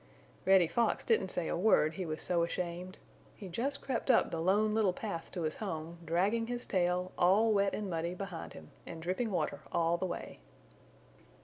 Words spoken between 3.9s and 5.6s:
up the Lone Little Path to his